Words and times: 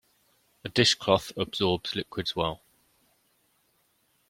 A 0.65 0.69
dish 0.69 0.95
cloth 0.95 1.31
absorbs 1.37 1.93
liquids 1.95 2.35
well. 2.35 2.63